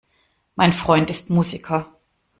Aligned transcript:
Mein 0.55 0.71
Freund 0.73 1.11
ist 1.11 1.29
Musiker. 1.29 1.95